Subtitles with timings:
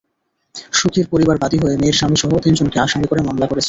[0.73, 3.59] সুখীর পরিবার বাদী হয়ে মেয়ের স্বামীসহ তিনজনকে আসামি করে মামলা করেছে।